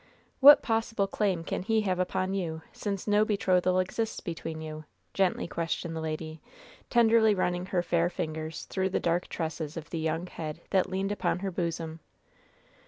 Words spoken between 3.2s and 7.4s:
betrothal exists between you?" gently questioned the lady, tenderly